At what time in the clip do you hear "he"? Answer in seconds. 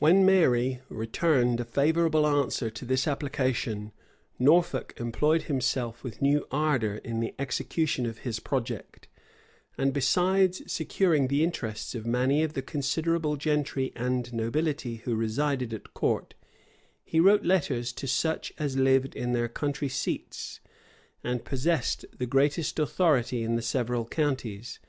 17.04-17.20